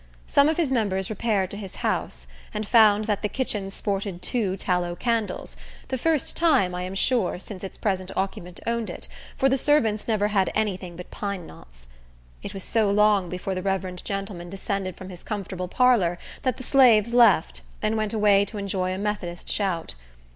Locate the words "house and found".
1.85-3.05